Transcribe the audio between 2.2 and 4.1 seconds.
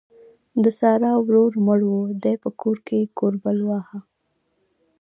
دې په کور کې کوربل واهه.